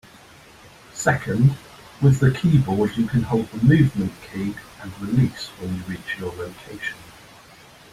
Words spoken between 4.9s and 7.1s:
release when you reach your location.